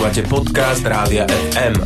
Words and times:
Počúvate 0.00 0.32
podcast 0.32 0.80
Rádia 0.80 1.28
FM. 1.28 1.76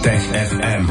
Tech 0.00 0.24
FM. 0.32 0.82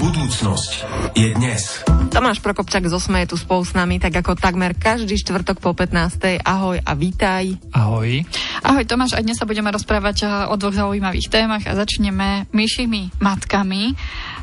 Budúcnosť 0.00 0.72
je 1.12 1.36
dnes. 1.36 1.84
Tomáš 2.08 2.40
Prokopčak 2.40 2.88
z 2.88 2.96
Osme 2.96 3.20
je 3.20 3.28
tu 3.28 3.36
spolu 3.36 3.60
s 3.60 3.76
nami, 3.76 4.00
tak 4.00 4.16
ako 4.24 4.40
takmer 4.40 4.72
každý 4.72 5.20
štvrtok 5.20 5.60
po 5.60 5.76
15. 5.76 6.40
Ahoj 6.40 6.80
a 6.80 6.96
vítaj. 6.96 7.60
Ahoj. 7.76 8.24
Ahoj 8.64 8.88
Tomáš, 8.88 9.12
a 9.12 9.20
dnes 9.20 9.36
sa 9.36 9.44
budeme 9.44 9.68
rozprávať 9.68 10.48
o 10.48 10.56
dvoch 10.56 10.80
zaujímavých 10.80 11.28
témach 11.28 11.68
a 11.68 11.76
začneme 11.76 12.48
myšimi 12.56 13.20
matkami. 13.20 13.92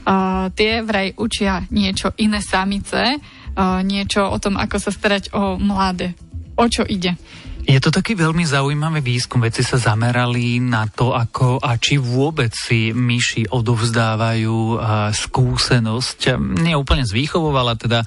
Uh, 0.06 0.54
tie 0.54 0.86
vraj 0.86 1.18
učia 1.18 1.66
niečo 1.74 2.14
iné 2.22 2.46
samice, 2.46 3.18
uh, 3.18 3.82
niečo 3.82 4.30
o 4.30 4.38
tom, 4.38 4.62
ako 4.62 4.78
sa 4.78 4.94
starať 4.94 5.34
o 5.34 5.58
mladé. 5.58 6.14
O 6.62 6.70
čo 6.70 6.86
ide? 6.86 7.18
Je 7.64 7.80
to 7.80 7.96
taký 7.96 8.20
veľmi 8.20 8.44
zaujímavý 8.44 9.00
výskum. 9.00 9.40
Veci 9.40 9.64
sa 9.64 9.80
zamerali 9.80 10.60
na 10.60 10.84
to, 10.92 11.16
ako 11.16 11.64
a 11.64 11.80
či 11.80 11.96
vôbec 11.96 12.52
si 12.52 12.92
myši 12.92 13.48
odovzdávajú 13.48 14.78
skúsenosť, 15.16 16.36
nie 16.60 16.76
úplne 16.76 17.08
z 17.08 17.16
výchovou, 17.16 17.56
ale 17.56 17.80
teda 17.80 18.04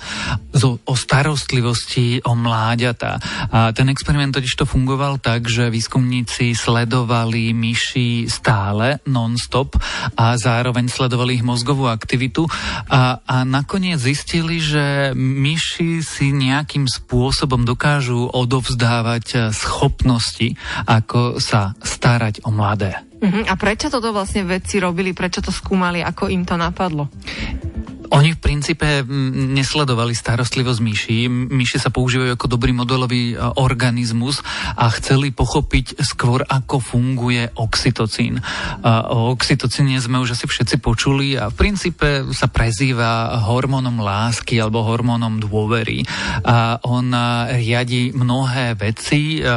zo, 0.52 0.77
o 0.84 0.95
starostlivosti 0.95 2.20
o 2.28 2.37
mláďata. 2.37 3.16
A 3.48 3.73
ten 3.73 3.88
experiment 3.88 4.37
totiž 4.37 4.61
to 4.61 4.69
fungoval 4.69 5.16
tak, 5.16 5.48
že 5.48 5.73
výskumníci 5.73 6.52
sledovali 6.52 7.56
myši 7.56 8.28
stále, 8.28 9.00
non-stop 9.09 9.80
a 10.20 10.36
zároveň 10.36 10.92
sledovali 10.92 11.41
ich 11.41 11.45
mozgovú 11.47 11.88
aktivitu 11.88 12.45
a, 12.92 13.25
a 13.25 13.36
nakoniec 13.42 13.98
zistili, 13.98 14.61
že 14.61 15.16
myši 15.16 16.05
si 16.05 16.30
nejakým 16.30 16.84
spôsobom 16.84 17.64
dokážu 17.64 18.28
odovzdávať 18.28 19.45
schopnosti, 19.50 20.55
ako 20.86 21.42
sa 21.42 21.75
starať 21.78 22.47
o 22.47 22.50
mladé. 22.55 22.94
Uh-huh. 23.16 23.44
A 23.48 23.55
prečo 23.56 23.89
toto 23.89 24.12
vlastne 24.12 24.44
vedci 24.44 24.77
robili? 24.77 25.16
Prečo 25.16 25.41
to 25.41 25.50
skúmali? 25.50 26.05
Ako 26.05 26.28
im 26.28 26.44
to 26.44 26.55
napadlo? 26.61 27.08
Oni 28.14 28.34
v 28.34 28.42
princípe 28.42 29.02
nesledovali 29.56 30.14
starostlivosť 30.14 30.80
myší. 30.82 31.18
Myši 31.30 31.82
sa 31.82 31.90
používajú 31.90 32.38
ako 32.38 32.46
dobrý 32.46 32.70
modelový 32.70 33.34
e, 33.34 33.36
organizmus 33.58 34.40
a 34.78 34.86
chceli 34.94 35.34
pochopiť 35.34 35.98
skôr, 36.02 36.46
ako 36.46 36.78
funguje 36.78 37.50
oxytocín. 37.58 38.38
O 38.86 39.34
oxytocíne 39.34 39.98
sme 39.98 40.22
už 40.22 40.38
asi 40.38 40.46
všetci 40.46 40.78
počuli 40.78 41.34
a 41.34 41.50
v 41.50 41.58
princípe 41.58 42.30
sa 42.30 42.46
prezýva 42.46 43.42
hormónom 43.42 43.98
lásky 43.98 44.60
alebo 44.62 44.86
hormónom 44.86 45.42
dôvery. 45.42 46.06
A 46.46 46.78
on 46.86 47.10
e, 47.10 47.20
riadi 47.58 48.14
mnohé 48.14 48.78
veci, 48.78 49.40
e, 49.40 49.50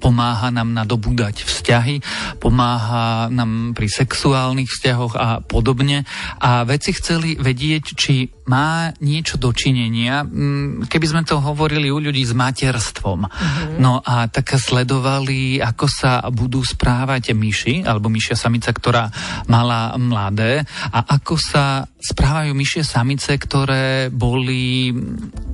pomáha 0.00 0.50
nám 0.50 0.74
nadobúdať 0.74 1.46
vzťahy, 1.46 1.96
pomáha 2.42 3.30
nám 3.30 3.76
pri 3.76 3.86
sexuálnych 3.86 4.68
vzťahoch 4.68 5.14
a 5.14 5.28
podobne. 5.44 6.02
A 6.42 6.66
veci 6.66 6.90
chceli 6.96 7.38
vedieť, 7.38 7.91
či 7.92 8.28
má 8.48 8.90
niečo 8.98 9.38
dočinenia, 9.38 10.26
mm, 10.26 10.90
keby 10.90 11.06
sme 11.06 11.22
to 11.22 11.38
hovorili 11.38 11.92
u 11.92 12.02
ľudí 12.02 12.24
s 12.26 12.34
materstvom. 12.34 13.20
Uh-huh. 13.22 13.76
No 13.78 14.02
a 14.02 14.26
tak 14.26 14.58
sledovali, 14.58 15.62
ako 15.62 15.86
sa 15.86 16.24
budú 16.32 16.64
správať 16.64 17.36
myši, 17.36 17.86
alebo 17.86 18.10
myšia 18.10 18.34
samica, 18.34 18.74
ktorá 18.74 19.06
mala 19.46 19.94
mladé, 20.00 20.66
a 20.90 20.98
ako 21.20 21.34
sa 21.38 21.86
správajú 22.02 22.50
myšie 22.50 22.82
samice, 22.82 23.38
ktoré 23.38 24.10
boli 24.10 24.90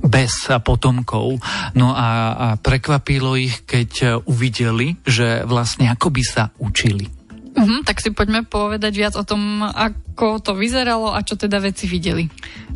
bez 0.01 0.49
potomkov. 0.65 1.37
No 1.77 1.93
a, 1.93 2.09
a 2.33 2.47
prekvapilo 2.57 3.37
ich, 3.37 3.67
keď 3.69 4.23
uvideli, 4.25 4.97
že 5.05 5.45
vlastne 5.45 5.93
ako 5.93 6.07
by 6.09 6.23
sa 6.25 6.49
učili. 6.57 7.18
Uh-huh, 7.59 7.83
tak 7.83 7.99
si 7.99 8.15
poďme 8.15 8.47
povedať 8.47 8.93
viac 8.95 9.13
o 9.19 9.27
tom, 9.27 9.67
ako 9.67 10.39
to 10.39 10.51
vyzeralo 10.55 11.11
a 11.11 11.19
čo 11.27 11.35
teda 11.35 11.59
veci 11.59 11.91
videli. 11.91 12.23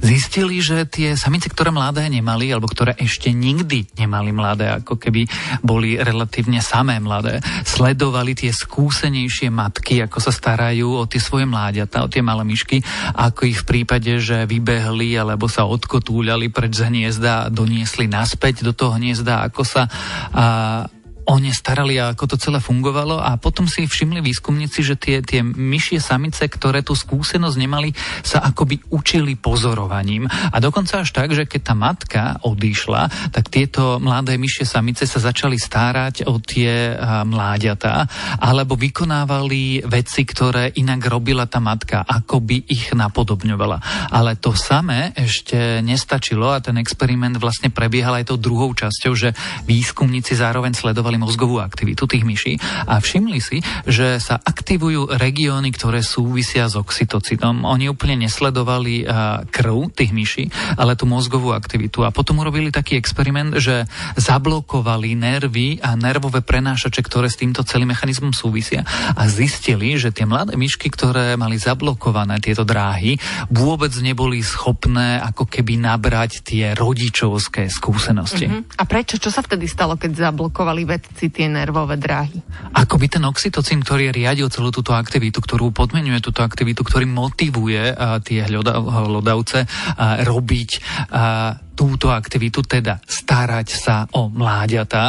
Zistili, 0.03 0.59
že 0.59 0.83
tie 0.83 1.15
samice, 1.15 1.47
ktoré 1.47 1.71
mladé 1.71 2.03
nemali, 2.11 2.51
alebo 2.51 2.67
ktoré 2.67 2.91
ešte 2.99 3.31
nikdy 3.31 3.95
nemali 3.95 4.35
mladé, 4.35 4.83
ako 4.83 4.99
keby 4.99 5.23
boli 5.63 5.95
relatívne 5.95 6.59
samé 6.59 6.99
mladé, 6.99 7.39
sledovali 7.63 8.35
tie 8.35 8.51
skúsenejšie 8.51 9.47
matky, 9.47 10.03
ako 10.03 10.19
sa 10.19 10.35
starajú 10.35 10.99
o 10.99 11.07
tie 11.07 11.23
svoje 11.23 11.47
mláďata, 11.47 12.03
o 12.03 12.11
tie 12.11 12.19
malé 12.19 12.43
myšky, 12.43 12.83
ako 13.15 13.47
ich 13.47 13.63
v 13.63 13.67
prípade, 13.79 14.19
že 14.19 14.43
vybehli 14.43 15.15
alebo 15.15 15.47
sa 15.47 15.63
odkotúľali 15.63 16.51
preč 16.51 16.83
z 16.83 16.91
hniezda 16.91 17.47
doniesli 17.47 18.11
naspäť 18.11 18.67
do 18.67 18.75
toho 18.75 18.99
hniezda, 18.99 19.47
ako 19.47 19.63
sa 19.63 19.87
a, 19.87 20.91
o 21.25 21.35
ne 21.39 21.51
starali 21.55 21.97
a 21.99 22.11
ako 22.11 22.35
to 22.35 22.37
celé 22.39 22.59
fungovalo 22.59 23.19
a 23.19 23.39
potom 23.39 23.65
si 23.65 23.87
všimli 23.87 24.19
výskumníci, 24.19 24.83
že 24.83 24.95
tie, 24.99 25.23
tie 25.23 25.41
myšie 25.43 26.03
samice, 26.03 26.45
ktoré 26.47 26.83
tú 26.83 26.93
skúsenosť 26.93 27.57
nemali, 27.57 27.95
sa 28.21 28.43
akoby 28.43 28.91
učili 28.91 29.39
pozorovaním. 29.39 30.27
A 30.27 30.57
dokonca 30.59 31.01
až 31.01 31.15
tak, 31.15 31.31
že 31.31 31.47
keď 31.47 31.61
tá 31.63 31.75
matka 31.75 32.21
odišla, 32.43 33.31
tak 33.31 33.47
tieto 33.47 33.97
mladé 34.03 34.35
myšie 34.35 34.67
samice 34.67 35.07
sa 35.07 35.19
začali 35.23 35.55
stárať 35.55 36.27
o 36.27 36.39
tie 36.43 36.95
mláďatá 37.23 38.07
alebo 38.43 38.75
vykonávali 38.75 39.87
veci, 39.87 40.27
ktoré 40.27 40.75
inak 40.75 41.07
robila 41.07 41.47
tá 41.47 41.63
matka, 41.63 42.03
ako 42.03 42.43
by 42.43 42.57
ich 42.67 42.91
napodobňovala. 42.91 44.09
Ale 44.11 44.35
to 44.35 44.51
samé 44.51 45.15
ešte 45.15 45.79
nestačilo 45.79 46.51
a 46.51 46.59
ten 46.59 46.75
experiment 46.79 47.39
vlastne 47.39 47.71
prebiehal 47.71 48.19
aj 48.19 48.33
tou 48.33 48.37
druhou 48.39 48.75
časťou, 48.75 49.13
že 49.15 49.29
výskumníci 49.63 50.35
zároveň 50.35 50.75
sledovali 50.75 51.12
sledovali 51.13 51.29
mozgovú 51.29 51.61
aktivitu 51.61 52.09
tých 52.09 52.25
myší 52.25 52.53
a 52.89 52.97
všimli 52.97 53.39
si, 53.39 53.61
že 53.85 54.17
sa 54.17 54.41
aktivujú 54.41 55.13
regióny, 55.13 55.69
ktoré 55.69 56.01
súvisia 56.01 56.65
s 56.65 56.73
oxytocinom. 56.73 57.65
Oni 57.69 57.85
úplne 57.89 58.25
nesledovali 58.25 59.05
krv 59.53 59.93
tých 59.93 60.11
myší, 60.13 60.45
ale 60.77 60.97
tú 60.97 61.05
mozgovú 61.05 61.53
aktivitu. 61.53 62.01
A 62.01 62.09
potom 62.09 62.41
urobili 62.41 62.73
taký 62.73 62.97
experiment, 62.97 63.53
že 63.61 63.85
zablokovali 64.17 65.13
nervy 65.13 65.77
a 65.83 65.93
nervové 65.93 66.41
prenášače, 66.41 67.01
ktoré 67.05 67.29
s 67.29 67.37
týmto 67.37 67.61
celým 67.61 67.93
mechanizmom 67.93 68.33
súvisia 68.33 68.81
a 69.13 69.29
zistili, 69.29 69.93
že 70.01 70.09
tie 70.09 70.25
mladé 70.25 70.57
myšky, 70.57 70.89
ktoré 70.89 71.37
mali 71.37 71.61
zablokované 71.61 72.41
tieto 72.41 72.65
dráhy, 72.65 73.21
vôbec 73.53 73.93
neboli 74.01 74.41
schopné 74.41 75.21
ako 75.21 75.45
keby 75.45 75.77
nabrať 75.77 76.41
tie 76.41 76.73
rodičovské 76.73 77.69
skúsenosti. 77.69 78.49
Uh-huh. 78.49 78.65
A 78.81 78.83
prečo? 78.89 79.21
Čo 79.21 79.29
sa 79.29 79.45
vtedy 79.45 79.69
stalo, 79.69 79.99
keď 79.99 80.31
zablokovali 80.31 80.81
ved 80.87 81.02
vedci 81.03 81.27
tie 81.27 81.47
nervové 81.51 81.99
dráhy. 81.99 82.39
Ako 82.73 82.95
by 82.95 83.07
ten 83.11 83.23
oxytocín, 83.27 83.83
ktorý 83.83 84.09
riadil 84.15 84.47
celú 84.47 84.71
túto 84.71 84.95
aktivitu, 84.95 85.43
ktorú 85.43 85.75
podmenuje 85.75 86.23
túto 86.23 86.41
aktivitu, 86.41 86.81
ktorý 86.81 87.05
motivuje 87.07 87.91
uh, 87.91 88.23
tie 88.23 88.47
hlodavce 88.47 89.67
uh, 89.67 90.23
robiť 90.25 90.69
uh, 91.11 91.55
túto 91.73 92.09
aktivitu, 92.09 92.65
teda 92.65 93.01
starať 93.01 93.67
sa 93.71 93.95
o 94.13 94.29
mláďatá. 94.29 95.05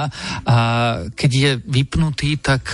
A 0.48 0.56
keď 1.12 1.30
je 1.30 1.50
vypnutý, 1.60 2.40
tak 2.40 2.72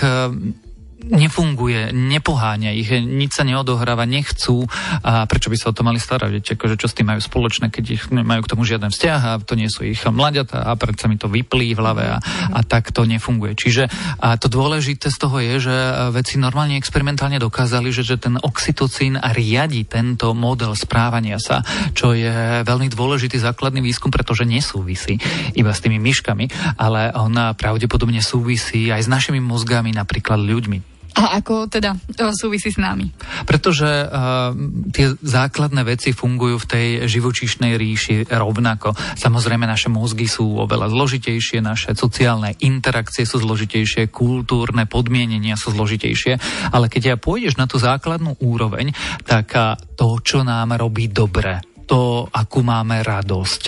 nefunguje, 1.08 1.96
nepoháňa 1.96 2.70
ich, 2.76 2.92
nič 2.92 3.40
sa 3.40 3.44
neodohráva, 3.46 4.04
nechcú 4.04 4.68
a 5.00 5.24
prečo 5.24 5.48
by 5.48 5.56
sa 5.56 5.72
o 5.72 5.76
to 5.76 5.86
mali 5.86 5.96
starať? 5.96 6.58
Akože 6.58 6.76
čo 6.76 6.86
s 6.90 6.96
tým 6.96 7.08
majú 7.08 7.20
spoločné, 7.22 7.72
keď 7.72 7.84
ich 7.88 8.02
nemajú 8.12 8.44
k 8.44 8.50
tomu 8.50 8.68
žiaden 8.68 8.92
vzťah 8.92 9.20
a 9.20 9.32
to 9.40 9.56
nie 9.56 9.70
sú 9.72 9.88
ich 9.88 10.02
mladiatá 10.04 10.66
a 10.66 10.76
predsa 10.76 11.08
mi 11.08 11.16
to 11.16 11.30
vyplí 11.30 11.72
v 11.72 11.80
hlave 11.80 12.04
a, 12.04 12.18
a 12.52 12.60
tak 12.66 12.92
to 12.92 13.08
nefunguje. 13.08 13.56
Čiže 13.56 13.88
a 14.20 14.36
to 14.36 14.50
dôležité 14.50 15.08
z 15.08 15.18
toho 15.18 15.36
je, 15.40 15.70
že 15.70 15.76
veci 16.12 16.36
normálne 16.36 16.76
experimentálne 16.76 17.40
dokázali, 17.40 17.94
že, 17.94 18.02
že 18.04 18.20
ten 18.20 18.36
oxytocín 18.36 19.16
riadi 19.16 19.86
tento 19.86 20.34
model 20.36 20.74
správania 20.74 21.38
sa, 21.38 21.62
čo 21.94 22.12
je 22.12 22.60
veľmi 22.66 22.90
dôležitý 22.90 23.38
základný 23.38 23.80
výskum, 23.80 24.10
pretože 24.10 24.42
nesúvisí 24.42 25.16
iba 25.54 25.70
s 25.70 25.82
tými 25.82 26.02
myškami, 26.02 26.76
ale 26.76 27.14
on 27.14 27.32
pravdepodobne 27.54 28.18
súvisí 28.18 28.90
aj 28.90 29.06
s 29.06 29.12
našimi 29.12 29.38
mozgami, 29.38 29.94
napríklad 29.94 30.42
ľuďmi. 30.42 30.89
A 31.18 31.42
ako 31.42 31.66
teda 31.66 31.96
e, 31.96 32.30
súvisí 32.34 32.70
s 32.70 32.78
nami? 32.78 33.10
Pretože 33.42 33.88
uh, 34.06 34.54
tie 34.94 35.14
základné 35.18 35.82
veci 35.82 36.14
fungujú 36.14 36.56
v 36.62 36.66
tej 36.70 36.88
živočíšnej 37.10 37.74
ríši 37.74 38.30
rovnako. 38.30 38.94
Samozrejme, 39.18 39.66
naše 39.66 39.90
mozgy 39.90 40.30
sú 40.30 40.60
oveľa 40.62 40.92
zložitejšie, 40.92 41.58
naše 41.64 41.96
sociálne 41.98 42.54
interakcie 42.62 43.26
sú 43.26 43.42
zložitejšie, 43.42 44.12
kultúrne 44.12 44.86
podmienenia 44.86 45.58
sú 45.58 45.74
zložitejšie, 45.74 46.38
ale 46.70 46.86
keď 46.86 47.02
ja 47.02 47.16
pôjdeš 47.18 47.58
na 47.58 47.66
tú 47.66 47.82
základnú 47.82 48.38
úroveň, 48.38 48.94
tak 49.26 49.52
to, 49.98 50.06
čo 50.22 50.46
nám 50.46 50.78
robí 50.78 51.10
dobre, 51.10 51.69
to, 51.90 52.30
akú 52.30 52.62
máme 52.62 53.02
radosť, 53.02 53.62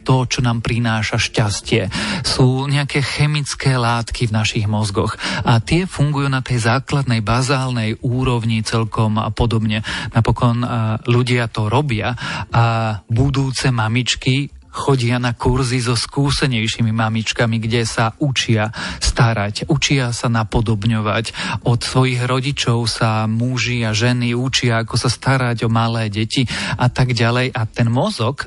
to, 0.00 0.16
čo 0.24 0.40
nám 0.40 0.64
prináša 0.64 1.20
šťastie. 1.20 1.92
Sú 2.24 2.64
nejaké 2.64 3.04
chemické 3.04 3.76
látky 3.76 4.32
v 4.32 4.36
našich 4.40 4.64
mozgoch 4.64 5.20
a 5.44 5.60
tie 5.60 5.84
fungujú 5.84 6.32
na 6.32 6.40
tej 6.40 6.64
základnej, 6.64 7.20
bazálnej 7.20 8.00
úrovni 8.00 8.64
celkom 8.64 9.20
podobne. 9.36 9.84
Napokon 10.16 10.64
ľudia 11.04 11.52
to 11.52 11.68
robia 11.68 12.16
a 12.48 12.96
budúce 13.12 13.68
mamičky 13.68 14.55
chodia 14.76 15.16
na 15.16 15.32
kurzy 15.32 15.80
so 15.80 15.96
skúsenejšími 15.96 16.92
mamičkami, 16.92 17.56
kde 17.56 17.88
sa 17.88 18.12
učia 18.20 18.68
starať, 19.00 19.72
učia 19.72 20.12
sa 20.12 20.28
napodobňovať. 20.28 21.32
Od 21.64 21.80
svojich 21.80 22.20
rodičov 22.28 22.84
sa 22.84 23.24
muži 23.24 23.88
a 23.88 23.96
ženy 23.96 24.36
učia, 24.36 24.84
ako 24.84 25.00
sa 25.00 25.08
starať 25.08 25.64
o 25.64 25.72
malé 25.72 26.12
deti 26.12 26.44
a 26.76 26.92
tak 26.92 27.16
ďalej. 27.16 27.56
A 27.56 27.64
ten 27.64 27.88
mozog 27.88 28.44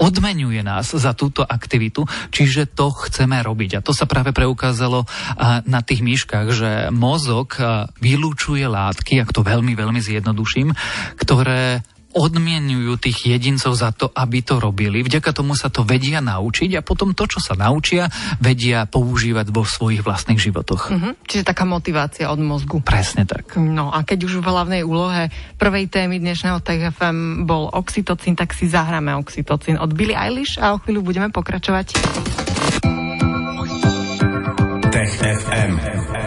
odmenuje 0.00 0.64
nás 0.64 0.96
za 0.96 1.12
túto 1.12 1.44
aktivitu, 1.44 2.08
čiže 2.32 2.72
to 2.72 2.88
chceme 2.88 3.36
robiť. 3.44 3.76
A 3.76 3.84
to 3.84 3.92
sa 3.92 4.08
práve 4.08 4.32
preukázalo 4.32 5.04
na 5.68 5.84
tých 5.84 6.00
myškách, 6.00 6.48
že 6.56 6.70
mozog 6.88 7.60
vylúčuje 8.00 8.64
látky, 8.64 9.20
ak 9.20 9.36
to 9.36 9.44
veľmi, 9.44 9.76
veľmi 9.76 10.00
zjednoduším, 10.00 10.72
ktoré 11.20 11.84
odmienujú 12.10 12.98
tých 12.98 13.30
jedincov 13.30 13.78
za 13.78 13.94
to, 13.94 14.10
aby 14.10 14.42
to 14.42 14.58
robili. 14.58 15.06
Vďaka 15.06 15.30
tomu 15.30 15.54
sa 15.54 15.70
to 15.70 15.86
vedia 15.86 16.18
naučiť 16.18 16.78
a 16.78 16.84
potom 16.84 17.14
to, 17.14 17.26
čo 17.30 17.38
sa 17.38 17.54
naučia, 17.54 18.10
vedia 18.42 18.86
používať 18.86 19.46
vo 19.54 19.62
svojich 19.62 20.02
vlastných 20.02 20.40
životoch. 20.42 20.90
Mm-hmm. 20.90 21.12
Čiže 21.26 21.44
taká 21.46 21.62
motivácia 21.62 22.26
od 22.28 22.42
mozgu. 22.42 22.82
Presne 22.82 23.22
tak. 23.26 23.54
No 23.58 23.94
a 23.94 24.02
keď 24.02 24.26
už 24.26 24.42
v 24.42 24.46
hlavnej 24.50 24.82
úlohe 24.82 25.30
prvej 25.56 25.86
témy 25.86 26.18
dnešného 26.18 26.58
TFM 26.58 27.46
bol 27.46 27.70
oxytocín, 27.70 28.34
tak 28.34 28.52
si 28.58 28.66
zahráme 28.66 29.14
oxytocín 29.14 29.78
od 29.78 29.94
Billy 29.94 30.18
Eilish 30.18 30.58
a 30.58 30.74
o 30.74 30.82
chvíľu 30.82 31.06
budeme 31.06 31.30
pokračovať. 31.30 31.94
Tech 34.90 35.14
FM. 35.22 36.19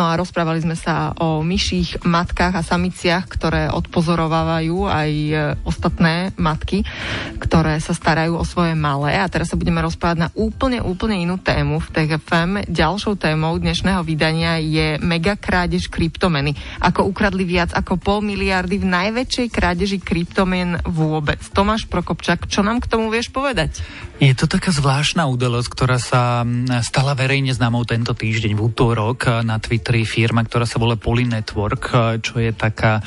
No 0.00 0.08
a 0.08 0.16
rozprávali 0.16 0.64
sme 0.64 0.80
sa 0.80 1.12
o 1.20 1.44
myších 1.44 2.08
matkách 2.08 2.56
a 2.56 2.64
samiciach, 2.64 3.28
ktoré 3.28 3.68
odpozorovávajú 3.68 4.88
aj 4.88 5.10
e, 5.12 5.34
ostatné 5.60 6.32
matky, 6.40 6.88
ktoré 7.36 7.76
sa 7.84 7.92
starajú 7.92 8.40
o 8.40 8.48
svoje 8.48 8.72
malé. 8.72 9.20
A 9.20 9.28
teraz 9.28 9.52
sa 9.52 9.60
budeme 9.60 9.84
rozprávať 9.84 10.16
na 10.24 10.28
úplne, 10.32 10.80
úplne 10.80 11.20
inú 11.20 11.36
tému 11.36 11.84
v 11.84 11.88
TFM. 11.92 12.64
Ďalšou 12.72 13.20
témou 13.20 13.52
dnešného 13.60 14.00
vydania 14.00 14.56
je 14.56 14.96
mega 15.04 15.36
krádež 15.36 15.92
kryptomeny. 15.92 16.56
Ako 16.80 17.04
ukradli 17.04 17.44
viac 17.44 17.76
ako 17.76 18.00
pol 18.00 18.24
miliardy 18.24 18.80
v 18.80 18.88
najväčšej 18.88 19.52
krádeži 19.52 20.00
kryptomien 20.00 20.80
vôbec. 20.88 21.44
Tomáš 21.52 21.84
Prokopčak, 21.92 22.48
čo 22.48 22.64
nám 22.64 22.80
k 22.80 22.88
tomu 22.88 23.12
vieš 23.12 23.28
povedať? 23.28 23.84
Je 24.16 24.32
to 24.32 24.48
taká 24.48 24.72
zvláštna 24.72 25.28
udalosť, 25.28 25.68
ktorá 25.68 26.00
sa 26.00 26.44
stala 26.84 27.12
verejne 27.16 27.56
známou 27.56 27.84
tento 27.84 28.12
týždeň 28.16 28.52
v 28.52 28.60
útorok 28.64 29.44
na 29.44 29.56
Twitteri 29.90 30.06
firma, 30.06 30.46
ktorá 30.46 30.62
sa 30.70 30.78
volá 30.78 30.94
Poly 30.94 31.26
Network, 31.26 31.90
čo 32.22 32.38
je 32.38 32.54
taká, 32.54 33.02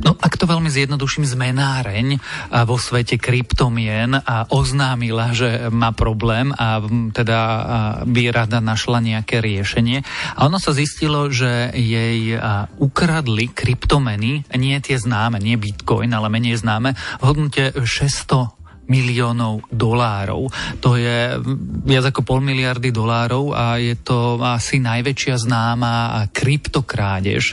no 0.00 0.16
ak 0.16 0.40
to 0.40 0.48
veľmi 0.48 0.72
zjednoduším, 0.72 1.28
zmenáreň 1.28 2.16
vo 2.64 2.80
svete 2.80 3.20
kryptomien 3.20 4.16
a 4.16 4.48
oznámila, 4.48 5.36
že 5.36 5.68
má 5.68 5.92
problém 5.92 6.48
a 6.56 6.80
teda 7.12 7.40
by 8.08 8.22
rada 8.32 8.64
našla 8.64 9.04
nejaké 9.04 9.44
riešenie. 9.44 10.00
A 10.40 10.48
ono 10.48 10.56
sa 10.56 10.72
zistilo, 10.72 11.28
že 11.28 11.76
jej 11.76 12.40
ukradli 12.80 13.52
kryptomeny, 13.52 14.48
nie 14.56 14.76
tie 14.80 14.96
známe, 14.96 15.36
nie 15.36 15.60
Bitcoin, 15.60 16.08
ale 16.16 16.32
menej 16.32 16.56
známe, 16.56 16.96
v 17.20 17.22
hodnote 17.28 17.76
600 17.84 18.57
miliónov 18.88 19.68
dolárov. 19.68 20.48
To 20.80 20.96
je 20.96 21.36
viac 21.84 22.08
ako 22.08 22.24
pol 22.24 22.40
miliardy 22.40 22.88
dolárov 22.88 23.52
a 23.52 23.76
je 23.76 23.94
to 24.00 24.40
asi 24.40 24.80
najväčšia 24.80 25.36
známa 25.38 26.24
kryptokrádež, 26.32 27.52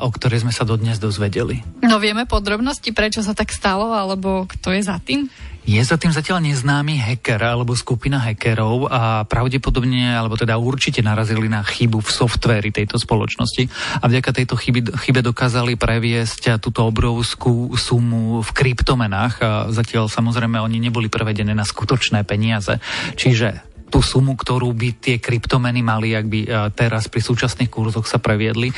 o 0.00 0.08
ktorej 0.08 0.48
sme 0.48 0.52
sa 0.56 0.64
dodnes 0.64 0.96
dozvedeli. 0.96 1.60
No 1.84 2.00
vieme 2.00 2.24
podrobnosti, 2.24 2.88
prečo 2.96 3.20
sa 3.20 3.36
tak 3.36 3.52
stalo, 3.52 3.92
alebo 3.92 4.48
kto 4.48 4.72
je 4.72 4.82
za 4.82 4.96
tým? 4.96 5.28
Je 5.66 5.82
za 5.82 5.98
tým 5.98 6.14
zatiaľ 6.14 6.46
neznámy 6.46 6.94
hacker 6.94 7.42
alebo 7.42 7.74
skupina 7.74 8.22
hackerov 8.22 8.86
a 8.86 9.26
pravdepodobne, 9.26 10.14
alebo 10.14 10.38
teda 10.38 10.54
určite 10.62 11.02
narazili 11.02 11.50
na 11.50 11.66
chybu 11.66 11.98
v 11.98 12.06
softvéri 12.06 12.70
tejto 12.70 13.02
spoločnosti 13.02 13.66
a 13.98 14.06
vďaka 14.06 14.30
tejto 14.30 14.54
chyby, 14.54 14.94
chybe 14.94 15.26
dokázali 15.26 15.74
previesť 15.74 16.62
túto 16.62 16.86
obrovskú 16.86 17.74
sumu 17.74 18.46
v 18.46 18.50
kryptomenách. 18.54 19.34
A 19.42 19.50
zatiaľ 19.74 20.06
samozrejme 20.06 20.62
oni 20.62 20.78
neboli 20.78 21.10
prevedené 21.10 21.50
na 21.50 21.66
skutočné 21.66 22.22
peniaze. 22.22 22.78
Čiže 23.18 23.65
tú 23.86 24.02
sumu, 24.02 24.34
ktorú 24.34 24.74
by 24.74 24.98
tie 24.98 25.16
kryptomeny 25.22 25.80
mali, 25.80 26.12
ak 26.12 26.26
by 26.26 26.40
e, 26.42 26.48
teraz 26.74 27.06
pri 27.06 27.22
súčasných 27.22 27.70
kurzoch 27.70 28.06
sa 28.06 28.18
previedli, 28.18 28.74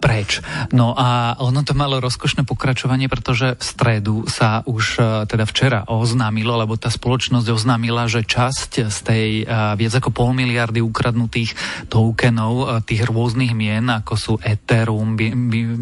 preč. 0.00 0.40
No 0.72 0.96
a 0.96 1.36
ono 1.38 1.60
to 1.62 1.76
malo 1.76 2.00
rozkošné 2.00 2.48
pokračovanie, 2.48 3.06
pretože 3.12 3.60
v 3.60 3.62
stredu 3.62 4.16
sa 4.26 4.64
už 4.64 4.84
e, 4.98 5.02
teda 5.28 5.44
včera 5.44 5.84
oznámilo, 5.86 6.56
lebo 6.56 6.80
tá 6.80 6.88
spoločnosť 6.88 7.46
oznámila, 7.52 8.08
že 8.08 8.24
časť 8.24 8.88
z 8.88 8.98
tej 9.04 9.28
e, 9.42 9.44
viac 9.76 9.94
ako 10.00 10.10
pol 10.10 10.30
miliardy 10.32 10.80
ukradnutých 10.80 11.52
tokenov, 11.92 12.84
tých 12.88 13.04
rôznych 13.04 13.52
mien, 13.52 13.84
ako 13.88 14.14
sú 14.16 14.34
Ethereum, 14.40 15.16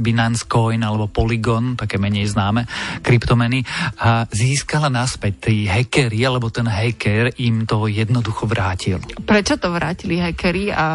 Binance 0.00 0.46
Coin 0.46 0.82
alebo 0.82 1.06
Polygon, 1.10 1.78
také 1.78 1.98
menej 1.98 2.30
známe 2.30 2.66
kryptomeny, 3.02 3.62
získala 4.32 4.88
naspäť 4.88 5.50
tí 5.50 5.68
hackeri, 5.68 6.20
alebo 6.24 6.48
ten 6.50 6.66
hacker 6.66 7.34
im 7.38 7.68
to 7.68 7.86
jednoducho 7.90 8.48
vrátil. 8.56 8.96
Prečo 9.28 9.60
to 9.60 9.68
vrátili 9.68 10.16
hackeri 10.16 10.72
a 10.72 10.86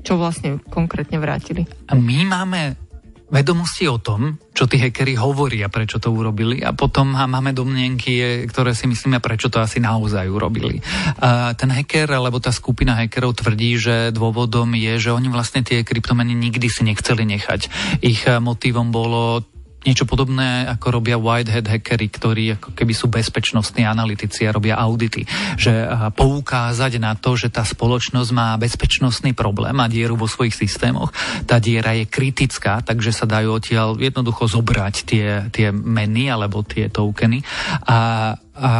čo 0.00 0.16
vlastne 0.16 0.56
konkrétne 0.72 1.20
vrátili? 1.20 1.68
My 1.92 2.24
máme 2.24 2.80
vedomosti 3.24 3.90
o 3.90 3.98
tom, 3.98 4.38
čo 4.54 4.70
tí 4.70 4.78
hackeri 4.78 5.18
hovoria, 5.18 5.66
prečo 5.66 5.98
to 5.98 6.14
urobili 6.14 6.62
a 6.62 6.70
potom 6.70 7.18
máme 7.18 7.50
domnenky, 7.50 8.46
ktoré 8.46 8.78
si 8.78 8.86
myslíme, 8.86 9.18
prečo 9.18 9.50
to 9.50 9.58
asi 9.58 9.82
naozaj 9.82 10.30
urobili. 10.30 10.78
A 11.18 11.50
ten 11.58 11.74
hacker 11.74 12.14
alebo 12.14 12.38
tá 12.38 12.54
skupina 12.54 12.94
hackerov 12.94 13.34
tvrdí, 13.34 13.74
že 13.74 14.14
dôvodom 14.14 14.70
je, 14.78 14.96
že 14.96 15.10
oni 15.10 15.28
vlastne 15.34 15.66
tie 15.66 15.82
kryptomeny 15.82 16.30
nikdy 16.30 16.70
si 16.70 16.86
nechceli 16.86 17.26
nechať. 17.26 17.60
Ich 18.06 18.22
motivom 18.28 18.94
bolo 18.94 19.42
niečo 19.84 20.08
podobné, 20.08 20.66
ako 20.66 21.00
robia 21.00 21.20
Whitehead 21.20 21.68
hackery, 21.68 22.08
ktorí 22.08 22.44
ako 22.58 22.72
keby 22.72 22.92
sú 22.96 23.06
bezpečnostní 23.12 23.84
analytici 23.84 24.48
a 24.48 24.54
robia 24.56 24.80
audity. 24.80 25.28
Že 25.60 25.72
poukázať 26.16 26.98
na 26.98 27.14
to, 27.14 27.36
že 27.36 27.52
tá 27.52 27.62
spoločnosť 27.62 28.30
má 28.32 28.56
bezpečnostný 28.56 29.36
problém 29.36 29.76
a 29.78 29.86
dieru 29.86 30.16
vo 30.16 30.26
svojich 30.26 30.56
systémoch. 30.56 31.12
Tá 31.44 31.60
diera 31.60 31.92
je 31.94 32.08
kritická, 32.08 32.80
takže 32.80 33.12
sa 33.12 33.28
dajú 33.28 33.60
odtiaľ 33.60 34.00
jednoducho 34.00 34.48
zobrať 34.48 34.94
tie, 35.04 35.28
tie 35.52 35.68
meny 35.70 36.32
alebo 36.32 36.64
tie 36.64 36.88
tokeny 36.88 37.44
a, 37.84 38.32
a 38.56 38.70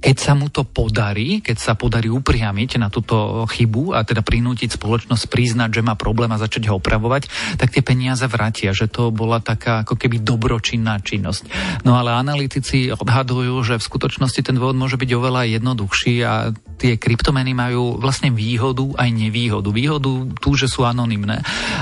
keď 0.00 0.16
sa 0.16 0.32
mu 0.34 0.50
to 0.50 0.66
podarí, 0.66 1.42
keď 1.44 1.56
sa 1.60 1.72
podarí 1.74 2.10
upriamiť 2.10 2.80
na 2.80 2.88
túto 2.88 3.44
chybu 3.46 3.94
a 3.94 4.02
teda 4.02 4.24
prinútiť 4.24 4.74
spoločnosť 4.74 5.24
priznať, 5.28 5.80
že 5.80 5.86
má 5.86 5.94
problém 5.94 6.30
a 6.32 6.40
začať 6.40 6.70
ho 6.70 6.78
opravovať, 6.78 7.28
tak 7.58 7.70
tie 7.74 7.82
peniaze 7.84 8.24
vrátia, 8.26 8.74
že 8.74 8.90
to 8.90 9.14
bola 9.14 9.38
taká 9.38 9.84
ako 9.86 9.98
keby 9.98 10.22
dobročinná 10.22 10.98
činnosť. 11.02 11.50
No 11.82 11.98
ale 11.98 12.14
analytici 12.14 12.90
odhadujú, 12.90 13.54
že 13.62 13.78
v 13.78 13.86
skutočnosti 13.86 14.40
ten 14.40 14.56
dôvod 14.56 14.78
môže 14.78 14.98
byť 14.98 15.10
oveľa 15.14 15.42
jednoduchší 15.60 16.14
a 16.24 16.54
tie 16.78 16.98
kryptomeny 16.98 17.54
majú 17.54 17.98
vlastne 17.98 18.34
výhodu 18.34 18.84
aj 18.98 19.08
nevýhodu. 19.08 19.70
Výhodu 19.70 20.12
tú, 20.38 20.58
že 20.58 20.66
sú 20.66 20.82
anonymné 20.82 21.40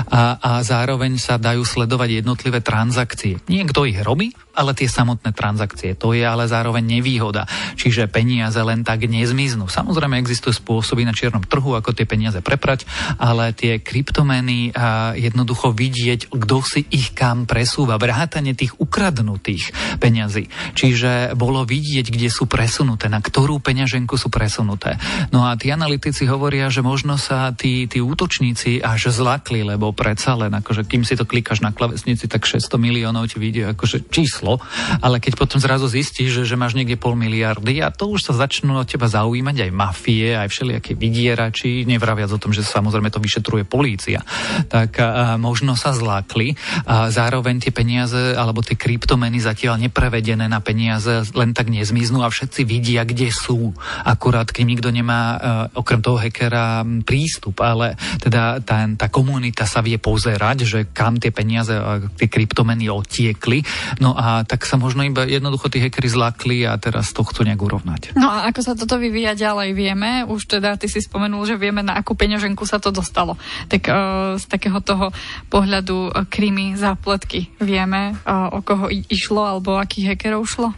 a, 0.09 0.37
a 0.37 0.51
zároveň 0.61 1.17
sa 1.17 1.41
dajú 1.41 1.65
sledovať 1.65 2.23
jednotlivé 2.23 2.61
transakcie. 2.61 3.41
Nie 3.49 3.65
kto 3.65 3.89
ich 3.89 3.99
robí, 3.99 4.31
ale 4.53 4.77
tie 4.77 4.85
samotné 4.85 5.33
transakcie. 5.33 5.97
To 5.97 6.13
je 6.13 6.21
ale 6.21 6.45
zároveň 6.45 6.99
nevýhoda. 6.99 7.49
Čiže 7.73 8.02
peniaze 8.07 8.59
len 8.59 8.81
tak 8.85 9.05
nezmiznú. 9.05 9.67
Samozrejme 9.69 10.19
existujú 10.19 10.55
spôsoby 10.57 11.07
na 11.07 11.15
čiernom 11.15 11.43
trhu, 11.43 11.75
ako 11.77 11.95
tie 11.95 12.07
peniaze 12.09 12.39
preprať, 12.43 12.83
ale 13.21 13.55
tie 13.55 13.79
kryptomeny 13.79 14.75
jednoducho 15.15 15.71
vidieť, 15.71 16.33
kto 16.33 16.57
si 16.65 16.81
ich 16.89 17.15
kam 17.15 17.45
presúva. 17.45 18.01
Vrátanie 18.01 18.57
tých 18.57 18.75
ukradnutých 18.81 19.71
peňazí. 20.01 20.49
Čiže 20.73 21.37
bolo 21.37 21.63
vidieť, 21.63 22.09
kde 22.09 22.27
sú 22.27 22.49
presunuté, 22.49 23.07
na 23.07 23.21
ktorú 23.21 23.61
peňaženku 23.61 24.17
sú 24.17 24.27
presunuté. 24.33 24.97
No 25.29 25.45
a 25.45 25.55
tí 25.55 25.69
analytici 25.69 26.25
hovoria, 26.25 26.67
že 26.73 26.81
možno 26.81 27.15
sa 27.21 27.53
tí, 27.53 27.85
tí 27.85 28.01
útočníci 28.01 28.81
až 28.81 29.13
zlakli, 29.13 29.61
lebo 29.61 29.93
predsa 29.93 30.33
len, 30.33 30.51
akože 30.57 30.89
kým 30.89 31.05
si 31.05 31.13
to 31.13 31.29
klikáš 31.29 31.61
na 31.61 31.69
klavesnici, 31.69 32.25
tak 32.25 32.49
600 32.49 32.81
miliónov 32.81 33.29
ti 33.29 33.37
vidie 33.37 33.69
akože 33.69 34.09
číslo, 34.09 34.57
ale 34.99 35.21
keď 35.21 35.37
potom 35.37 35.61
zrazu 35.61 35.85
zistíš, 35.85 36.41
že, 36.41 36.43
že 36.43 36.55
máš 36.57 36.73
niekde 36.73 36.97
pol 36.97 37.13
miliardy 37.13 37.85
a 37.85 37.92
to 37.95 38.11
už 38.11 38.29
sa 38.29 38.33
začnú 38.33 38.75
od 38.75 38.87
teba 38.89 39.05
zaujímať 39.05 39.69
aj 39.69 39.71
mafie, 39.71 40.33
aj 40.33 40.49
všelijaké 40.49 40.97
vydierači, 40.97 41.85
nevraviac 41.85 42.33
o 42.33 42.41
tom, 42.41 42.51
že 42.51 42.65
samozrejme 42.65 43.13
to 43.13 43.21
vyšetruje 43.21 43.63
polícia, 43.69 44.25
tak 44.67 44.97
a, 44.99 45.37
možno 45.37 45.77
sa 45.77 45.93
zlákli 45.93 46.57
a 46.89 47.13
zároveň 47.13 47.61
tie 47.61 47.73
peniaze 47.73 48.33
alebo 48.33 48.65
tie 48.65 48.75
kryptomeny 48.75 49.37
zatiaľ 49.37 49.77
neprevedené 49.77 50.49
na 50.49 50.59
peniaze 50.59 51.23
len 51.37 51.53
tak 51.53 51.69
nezmiznú 51.69 52.25
a 52.25 52.33
všetci 52.33 52.61
vidia, 52.65 53.05
kde 53.05 53.29
sú. 53.29 53.71
Akurát, 54.03 54.49
keď 54.49 54.63
nikto 54.65 54.89
nemá 54.89 55.21
a, 55.21 55.37
okrem 55.77 56.01
toho 56.01 56.17
hackera 56.17 56.81
prístup, 57.05 57.61
ale 57.61 57.95
teda 58.19 58.59
tá, 58.63 58.87
tá 58.97 59.07
komunita 59.07 59.69
sa 59.69 59.85
vie 59.85 60.01
pozerať, 60.01 60.57
že 60.65 60.79
kam 60.89 61.21
tie 61.21 61.29
peniaze, 61.29 61.73
tie 62.17 62.27
kryptomeny 62.27 62.89
otiekli. 62.89 63.61
No 64.01 64.17
a 64.17 64.41
tak 64.47 64.65
sa 64.65 64.79
možno 64.79 65.05
iba 65.05 65.27
jednoducho 65.27 65.69
tí 65.69 65.83
hackeri 65.83 66.09
zlakli 66.09 66.57
a 66.65 66.75
teraz 66.79 67.11
to 67.11 67.21
chcú 67.21 67.45
nejak 67.45 67.61
urovnať. 67.61 67.82
Porovnať. 67.83 68.15
No 68.15 68.31
a 68.31 68.47
ako 68.47 68.61
sa 68.63 68.73
toto 68.79 68.95
vyvíja 68.95 69.35
ďalej, 69.35 69.75
vieme, 69.75 70.23
už 70.23 70.47
teda 70.47 70.79
ty 70.79 70.87
si 70.87 71.03
spomenul, 71.03 71.43
že 71.43 71.59
vieme, 71.59 71.83
na 71.83 71.99
akú 71.99 72.15
peňaženku 72.15 72.63
sa 72.63 72.79
to 72.79 72.95
dostalo. 72.95 73.35
Tak 73.67 73.81
uh, 73.91 73.95
z 74.39 74.45
takého 74.47 74.79
toho 74.79 75.11
pohľadu 75.51 76.09
uh, 76.09 76.23
krymy, 76.31 76.79
zápletky, 76.79 77.51
vieme, 77.59 78.15
uh, 78.23 78.55
o 78.55 78.63
koho 78.63 78.87
išlo 78.89 79.43
alebo 79.43 79.75
akých 79.75 80.15
hekerov 80.15 80.47
šlo? 80.47 80.71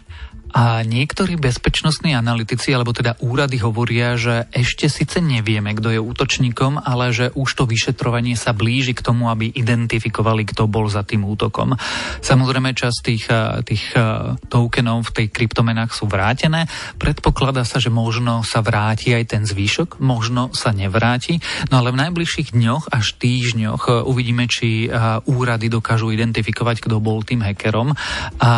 A 0.53 0.85
niektorí 0.85 1.35
bezpečnostní 1.35 2.13
analytici, 2.13 2.71
alebo 2.71 2.93
teda 2.93 3.17
úrady 3.19 3.59
hovoria, 3.59 4.15
že 4.15 4.47
ešte 4.53 4.87
síce 4.87 5.17
nevieme, 5.19 5.73
kto 5.73 5.91
je 5.91 5.99
útočníkom, 5.99 6.79
ale 6.85 7.11
že 7.11 7.33
už 7.33 7.49
to 7.57 7.63
vyšetrovanie 7.65 8.37
sa 8.37 8.53
blíži 8.55 8.93
k 8.93 9.03
tomu, 9.03 9.27
aby 9.27 9.51
identifikovali, 9.51 10.47
kto 10.47 10.69
bol 10.69 10.87
za 10.87 11.03
tým 11.03 11.25
útokom. 11.25 11.75
Samozrejme, 12.23 12.71
časť 12.71 12.97
tých, 13.03 13.25
eh, 13.27 13.63
tých 13.65 13.85
eh, 13.97 14.37
tokenov 14.47 15.11
v 15.11 15.13
tej 15.23 15.27
kryptomenách 15.33 15.91
sú 15.91 16.07
vrátené. 16.07 16.69
Predpokladá 17.01 17.67
sa, 17.67 17.81
že 17.81 17.91
možno 17.91 18.45
sa 18.45 18.61
vráti 18.61 19.11
aj 19.11 19.35
ten 19.35 19.43
zvyšok, 19.43 19.99
možno 19.99 20.53
sa 20.53 20.71
nevráti. 20.71 21.41
No 21.67 21.83
ale 21.83 21.91
v 21.91 22.01
najbližších 22.05 22.55
dňoch 22.55 22.93
až 22.93 23.17
týždňoch 23.17 23.83
eh, 23.87 23.93
uvidíme, 24.05 24.47
či 24.47 24.87
úrady 25.25 25.67
dokážu 25.67 26.13
identifikovať, 26.13 26.85
kto 26.85 27.01
bol 27.01 27.25
tým 27.25 27.41
hackerom. 27.41 27.97
A 28.39 28.51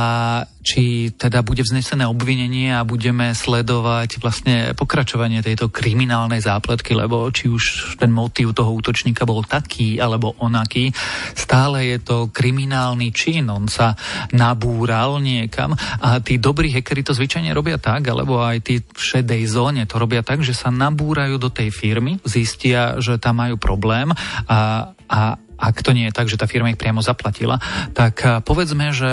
či 0.68 1.16
teda 1.16 1.48
bude 1.48 1.64
vznesené 1.78 2.10
obvinenie 2.10 2.74
a 2.74 2.82
budeme 2.82 3.38
sledovať 3.38 4.18
vlastne 4.18 4.74
pokračovanie 4.74 5.46
tejto 5.46 5.70
kriminálnej 5.70 6.42
zápletky, 6.42 6.98
lebo 6.98 7.30
či 7.30 7.54
už 7.54 7.96
ten 8.02 8.10
motív 8.10 8.58
toho 8.58 8.74
útočníka 8.74 9.30
bol 9.30 9.46
taký 9.46 10.02
alebo 10.02 10.34
onaký, 10.42 10.90
stále 11.38 11.86
je 11.86 12.02
to 12.02 12.18
kriminálny 12.34 13.14
čin, 13.14 13.46
on 13.54 13.70
sa 13.70 13.94
nabúral 14.34 15.22
niekam 15.22 15.78
a 15.78 16.18
tí 16.18 16.42
dobrí 16.42 16.74
hackeri 16.74 17.06
to 17.06 17.14
zvyčajne 17.14 17.54
robia 17.54 17.78
tak, 17.78 18.10
alebo 18.10 18.42
aj 18.42 18.58
tí 18.66 18.82
v 18.82 18.98
šedej 18.98 19.46
zóne 19.46 19.86
to 19.86 20.02
robia 20.02 20.26
tak, 20.26 20.42
že 20.42 20.58
sa 20.58 20.74
nabúrajú 20.74 21.38
do 21.38 21.54
tej 21.54 21.70
firmy, 21.70 22.18
zistia, 22.26 22.98
že 22.98 23.22
tam 23.22 23.38
majú 23.38 23.62
problém 23.62 24.10
a, 24.50 24.92
a 25.06 25.38
ak 25.58 25.82
to 25.82 25.92
nie 25.92 26.08
je 26.10 26.16
tak, 26.16 26.30
že 26.30 26.38
tá 26.38 26.46
firma 26.46 26.70
ich 26.70 26.80
priamo 26.80 27.02
zaplatila, 27.02 27.58
tak 27.92 28.16
eh, 28.24 28.40
povedzme, 28.46 28.94
že 28.94 29.12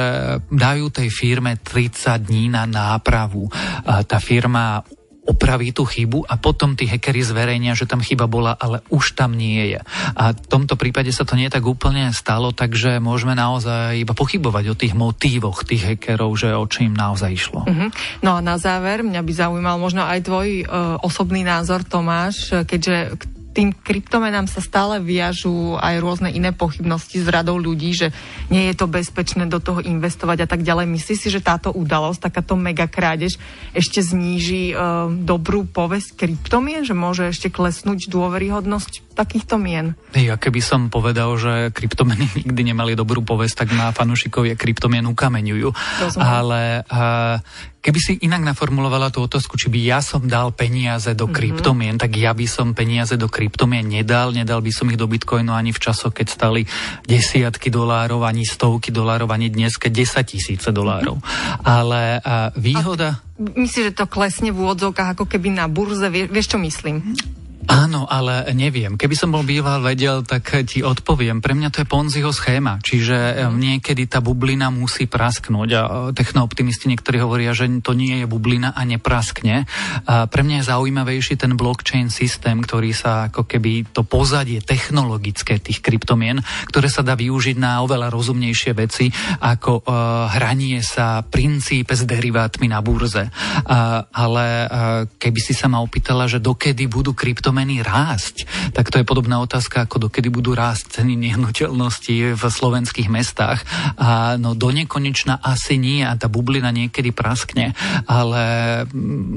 dajú 0.52 0.92
tej 0.92 1.08
firme 1.08 1.56
30 1.58 2.28
dní 2.30 2.52
na 2.52 2.68
nápravu. 2.68 3.48
Tá 3.84 4.18
firma 4.20 4.84
opraví 5.24 5.72
tú 5.72 5.88
chybu 5.88 6.28
a 6.28 6.36
potom 6.36 6.76
tí 6.76 6.84
hackeri 6.84 7.24
zverejnia, 7.24 7.72
že 7.72 7.88
tam 7.88 8.04
chyba 8.04 8.28
bola, 8.28 8.52
ale 8.60 8.84
už 8.92 9.16
tam 9.16 9.32
nie 9.32 9.72
je. 9.76 9.80
A 10.14 10.36
v 10.36 10.46
tomto 10.46 10.76
prípade 10.76 11.08
sa 11.10 11.24
to 11.24 11.34
nie 11.34 11.48
tak 11.48 11.64
úplne 11.64 12.12
stalo, 12.12 12.52
takže 12.52 13.00
môžeme 13.00 13.32
naozaj 13.32 14.04
iba 14.04 14.12
pochybovať 14.12 14.64
o 14.68 14.78
tých 14.78 14.92
motívoch 14.92 15.64
tých 15.64 15.96
hackerov, 15.96 16.36
že 16.36 16.52
o 16.52 16.64
čím 16.68 16.92
naozaj 16.92 17.30
išlo. 17.32 17.64
Uh-huh. 17.64 17.88
No 18.20 18.36
a 18.36 18.40
na 18.44 18.60
záver, 18.60 19.00
mňa 19.00 19.24
by 19.24 19.32
zaujímal 19.32 19.76
možno 19.80 20.04
aj 20.04 20.20
tvoj 20.28 20.48
uh, 20.64 21.00
osobný 21.00 21.40
názor, 21.40 21.88
Tomáš, 21.88 22.52
keďže 22.68 23.16
tým 23.54 23.70
kryptomenám 23.70 24.50
sa 24.50 24.58
stále 24.58 24.98
viažú 24.98 25.78
aj 25.78 26.02
rôzne 26.02 26.34
iné 26.34 26.50
pochybnosti 26.50 27.22
s 27.22 27.30
radou 27.30 27.54
ľudí, 27.54 27.94
že 27.94 28.10
nie 28.50 28.66
je 28.68 28.74
to 28.74 28.90
bezpečné 28.90 29.46
do 29.46 29.62
toho 29.62 29.78
investovať 29.78 30.44
a 30.44 30.48
tak 30.50 30.66
ďalej. 30.66 30.90
Myslíš 30.90 31.18
si, 31.22 31.28
že 31.30 31.38
táto 31.38 31.70
udalosť, 31.70 32.26
takáto 32.26 32.58
mega 32.58 32.90
krádež 32.90 33.38
ešte 33.70 34.02
zníži 34.02 34.74
e, 34.74 34.74
dobrú 35.22 35.70
povesť 35.70 36.18
kryptomien, 36.18 36.82
že 36.82 36.98
môže 36.98 37.30
ešte 37.30 37.48
klesnúť 37.54 38.10
dôveryhodnosť 38.10 39.14
takýchto 39.14 39.62
mien? 39.62 39.94
Ja 40.18 40.34
keby 40.34 40.58
som 40.58 40.90
povedal, 40.90 41.30
že 41.38 41.70
kryptomeny 41.70 42.26
nikdy 42.42 42.74
nemali 42.74 42.98
dobrú 42.98 43.22
povesť, 43.22 43.64
tak 43.64 43.68
na 43.78 43.94
fanúšikovia 43.94 44.58
kryptomien 44.58 45.06
ukameňujú. 45.06 45.70
Ale 46.18 46.82
uh, 46.82 47.38
Keby 47.84 48.00
si 48.00 48.16
inak 48.24 48.40
naformulovala 48.40 49.12
tú 49.12 49.20
otázku, 49.20 49.60
či 49.60 49.68
by 49.68 49.76
ja 49.76 50.00
som 50.00 50.24
dal 50.24 50.56
peniaze 50.56 51.12
do 51.12 51.28
mm-hmm. 51.28 51.36
kryptomien, 51.36 51.96
tak 52.00 52.16
ja 52.16 52.32
by 52.32 52.48
som 52.48 52.72
peniaze 52.72 53.12
do 53.20 53.28
kryptomien 53.28 53.43
nedal. 53.84 54.30
Nedal 54.30 54.60
by 54.62 54.72
som 54.72 54.88
ich 54.92 55.00
do 55.00 55.08
bitcoinu 55.10 55.50
ani 55.50 55.74
v 55.74 55.82
časoch, 55.82 56.14
keď 56.14 56.26
stali 56.30 56.62
desiatky 57.04 57.68
dolárov, 57.68 58.22
ani 58.22 58.46
stovky 58.46 58.94
dolárov, 58.94 59.28
ani 59.32 59.50
dnes, 59.50 59.76
keď 59.76 60.22
10 60.22 60.32
tisíce 60.32 60.68
dolárov. 60.70 61.18
Mm-hmm. 61.18 61.66
Ale 61.66 62.20
výhoda... 62.54 63.20
Myslíš, 63.34 63.90
že 63.90 63.98
to 63.98 64.06
klesne 64.06 64.54
v 64.54 64.62
úvodzovkách 64.62 65.18
ako 65.18 65.26
keby 65.26 65.58
na 65.58 65.66
burze? 65.66 66.06
Vie, 66.06 66.30
vieš, 66.30 66.54
čo 66.54 66.58
myslím? 66.62 67.18
Áno, 67.64 68.04
ale 68.04 68.52
neviem. 68.52 69.00
Keby 69.00 69.16
som 69.16 69.32
bol 69.32 69.40
býval 69.40 69.80
vedel, 69.80 70.20
tak 70.20 70.52
ti 70.68 70.84
odpoviem. 70.84 71.40
Pre 71.40 71.56
mňa 71.56 71.72
to 71.72 71.80
je 71.80 71.88
Ponziho 71.88 72.28
schéma, 72.28 72.76
čiže 72.84 73.48
mm. 73.48 73.56
niekedy 73.56 74.04
tá 74.04 74.20
bublina 74.20 74.68
musí 74.68 75.08
prasknúť 75.08 75.68
a 75.72 75.80
technooptimisti 76.12 76.92
niektorí 76.92 77.24
hovoria, 77.24 77.56
že 77.56 77.66
to 77.80 77.96
nie 77.96 78.20
je 78.20 78.26
bublina 78.28 78.76
a 78.76 78.84
nepraskne. 78.84 79.64
A 80.04 80.28
pre 80.28 80.44
mňa 80.44 80.60
je 80.60 80.68
zaujímavejší 80.68 81.40
ten 81.40 81.56
blockchain 81.56 82.12
systém, 82.12 82.60
ktorý 82.60 82.92
sa 82.92 83.32
ako 83.32 83.48
keby 83.48 83.88
to 83.96 84.04
pozadie 84.04 84.60
technologické 84.60 85.56
tých 85.56 85.80
kryptomien, 85.80 86.44
ktoré 86.68 86.92
sa 86.92 87.00
dá 87.00 87.16
využiť 87.16 87.56
na 87.56 87.80
oveľa 87.80 88.12
rozumnejšie 88.12 88.72
veci 88.76 89.08
ako 89.40 89.82
uh, 89.82 90.28
hranie 90.36 90.84
sa 90.84 91.24
princípe 91.24 91.96
s 91.96 92.04
derivátmi 92.04 92.68
na 92.68 92.84
burze. 92.84 93.30
Uh, 93.30 94.04
ale 94.12 94.46
uh, 94.64 94.68
keby 95.16 95.40
si 95.40 95.56
sa 95.56 95.66
ma 95.70 95.80
opýtala, 95.80 96.28
že 96.28 96.42
dokedy 96.44 96.86
budú 96.86 97.16
kryptomeny 97.16 97.53
meny 97.54 97.86
rásť, 97.86 98.50
tak 98.74 98.90
to 98.90 98.98
je 98.98 99.06
podobná 99.06 99.38
otázka, 99.38 99.86
ako 99.86 100.10
dokedy 100.10 100.26
budú 100.34 100.58
rásť 100.58 101.00
ceny 101.00 101.14
nehnuteľnosti 101.14 102.34
v 102.34 102.42
slovenských 102.42 103.06
mestách. 103.06 103.62
A 103.94 104.34
no 104.34 104.58
do 104.58 104.74
nekonečna 104.74 105.38
asi 105.38 105.78
nie 105.78 106.02
a 106.02 106.18
tá 106.18 106.26
bublina 106.26 106.74
niekedy 106.74 107.14
praskne, 107.14 107.78
ale 108.10 108.42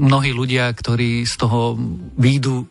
mnohí 0.02 0.34
ľudia, 0.34 0.74
ktorí 0.74 1.22
z 1.22 1.34
toho 1.38 1.78
výjdu 2.18 2.66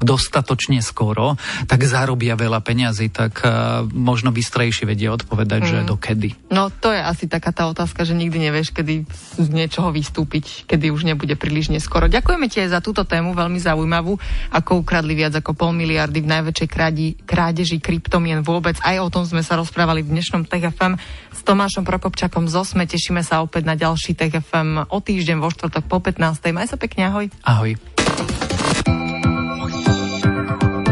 dostatočne 0.00 0.80
skoro, 0.80 1.36
tak 1.68 1.84
zarobia 1.84 2.34
veľa 2.34 2.60
peňazí, 2.64 3.12
tak 3.12 3.44
uh, 3.44 3.84
možno 3.86 4.32
bystrejšie 4.32 4.88
vedia 4.88 5.12
odpovedať, 5.12 5.60
mm. 5.60 5.68
že 5.68 5.78
dokedy. 5.86 6.28
No 6.48 6.72
to 6.72 6.90
je 6.90 7.00
asi 7.00 7.28
taká 7.28 7.52
tá 7.52 7.68
otázka, 7.68 8.08
že 8.08 8.16
nikdy 8.16 8.50
nevieš, 8.50 8.72
kedy 8.72 9.04
z 9.36 9.48
niečoho 9.52 9.92
vystúpiť, 9.92 10.64
kedy 10.66 10.88
už 10.90 11.04
nebude 11.04 11.36
príliš 11.36 11.70
neskoro. 11.70 12.08
Ďakujeme 12.08 12.48
ti 12.48 12.64
aj 12.64 12.76
za 12.76 12.80
túto 12.80 13.04
tému, 13.04 13.36
veľmi 13.36 13.60
zaujímavú, 13.60 14.16
ako 14.50 14.82
ukradli 14.82 15.12
viac 15.14 15.36
ako 15.36 15.52
pol 15.52 15.76
miliardy 15.76 16.24
v 16.24 16.32
najväčšej 16.32 16.68
krádi, 16.68 17.06
krádeži 17.28 17.78
kryptomien 17.78 18.40
vôbec. 18.40 18.80
Aj 18.80 18.96
o 18.98 19.12
tom 19.12 19.28
sme 19.28 19.44
sa 19.44 19.60
rozprávali 19.60 20.00
v 20.00 20.16
dnešnom 20.16 20.48
TGFM 20.48 20.96
s 21.30 21.40
Tomášom 21.44 21.84
Prokopčakom 21.84 22.48
z 22.48 22.54
Osme. 22.56 22.88
Tešíme 22.88 23.20
sa 23.20 23.44
opäť 23.44 23.68
na 23.68 23.76
ďalší 23.76 24.16
TGFM 24.16 24.88
o 24.88 24.98
týždeň 24.98 25.36
vo 25.40 25.52
štvrtok 25.52 25.84
po 25.86 26.00
15. 26.00 26.56
Maj 26.56 26.72
sa 26.72 26.76
pekne, 26.80 27.08
ahoj. 27.12 27.26
Ahoj. 27.44 27.89